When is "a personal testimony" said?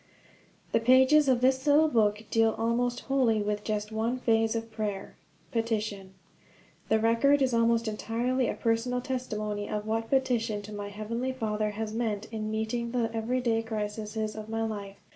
8.49-9.69